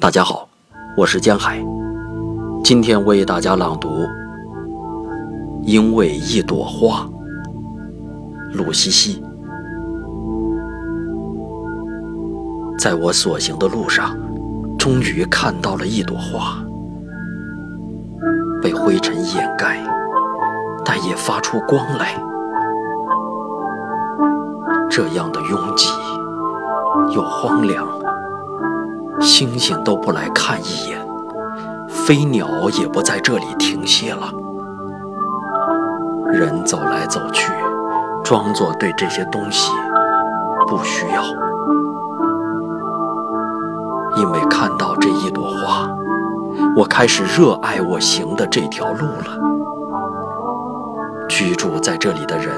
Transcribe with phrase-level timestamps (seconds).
[0.00, 0.48] 大家好，
[0.96, 1.62] 我是江海，
[2.64, 3.88] 今天为大家朗读
[5.62, 7.06] 《因为一朵花》，
[8.56, 9.22] 鲁西西。
[12.78, 14.16] 在我所行的路上，
[14.78, 16.56] 终于看到了一朵花，
[18.62, 19.84] 被灰尘掩盖，
[20.82, 22.14] 但也发出光来。
[24.88, 25.90] 这样的拥挤
[27.14, 27.86] 又荒凉。
[29.20, 30.98] 星星都不来看一眼，
[31.88, 34.32] 飞鸟也不在这里停歇了。
[36.32, 37.52] 人走来走去，
[38.24, 39.72] 装作对这些东西
[40.66, 41.22] 不需要。
[44.16, 45.88] 因为看到这一朵花，
[46.76, 49.38] 我开始热爱我行的这条路了。
[51.28, 52.52] 居住在这里的人